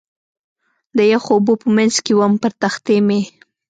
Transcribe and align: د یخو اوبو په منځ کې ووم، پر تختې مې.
د 0.97 0.99
یخو 1.11 1.31
اوبو 1.35 1.53
په 1.63 1.67
منځ 1.77 1.95
کې 2.03 2.11
ووم، 2.15 2.33
پر 2.41 2.51
تختې 2.61 2.97
مې. 3.07 3.21